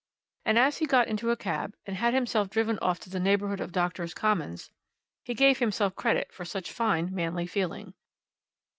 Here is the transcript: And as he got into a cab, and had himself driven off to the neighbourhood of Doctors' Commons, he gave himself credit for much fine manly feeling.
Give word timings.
And 0.45 0.57
as 0.57 0.77
he 0.79 0.87
got 0.87 1.07
into 1.07 1.29
a 1.29 1.37
cab, 1.37 1.75
and 1.85 1.95
had 1.95 2.15
himself 2.15 2.49
driven 2.49 2.79
off 2.79 2.99
to 3.01 3.09
the 3.11 3.19
neighbourhood 3.19 3.59
of 3.61 3.71
Doctors' 3.71 4.15
Commons, 4.15 4.71
he 5.23 5.35
gave 5.35 5.59
himself 5.59 5.95
credit 5.95 6.33
for 6.33 6.43
much 6.55 6.71
fine 6.71 7.13
manly 7.13 7.45
feeling. 7.45 7.93